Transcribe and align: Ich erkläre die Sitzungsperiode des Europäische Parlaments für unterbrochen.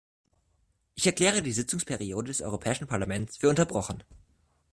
Ich 0.95 1.05
erkläre 1.05 1.43
die 1.43 1.51
Sitzungsperiode 1.51 2.29
des 2.29 2.41
Europäische 2.41 2.87
Parlaments 2.87 3.37
für 3.37 3.49
unterbrochen. 3.49 4.03